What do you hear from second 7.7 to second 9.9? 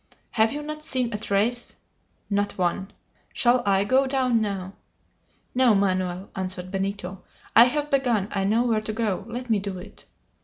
begun; I know where to go. Let me do